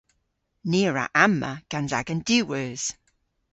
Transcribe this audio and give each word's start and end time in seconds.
Ni 0.69 0.79
a 0.89 0.91
wra 0.91 1.05
amma 1.25 1.51
gans 1.71 1.91
agan 1.99 2.21
diwweus. 2.27 2.85